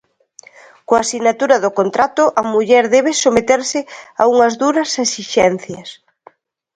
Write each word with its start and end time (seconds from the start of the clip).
Coa 0.87 1.03
sinatura 1.11 1.57
do 1.63 1.71
contrato, 1.79 2.23
a 2.39 2.41
muller 2.51 2.85
debe 2.95 3.11
someterse 3.23 3.79
a 4.21 4.23
unhas 4.33 4.53
duras 4.61 4.89
exixencias. 5.03 5.89